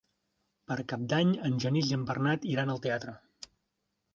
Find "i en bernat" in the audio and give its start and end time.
1.91-2.49